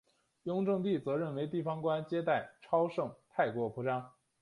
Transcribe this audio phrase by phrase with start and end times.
[0.45, 4.11] 雍正帝则认为地方官接待超盛太过铺张。